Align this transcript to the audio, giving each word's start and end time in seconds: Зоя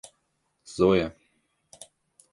Зоя 0.73 1.11